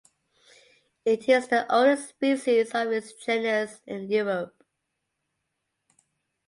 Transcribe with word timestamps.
It 1.05 1.29
is 1.29 1.47
the 1.47 1.71
only 1.71 1.95
species 1.95 2.71
of 2.73 2.91
its 2.91 3.13
genus 3.23 3.81
in 3.85 4.09
Europe. 4.09 4.63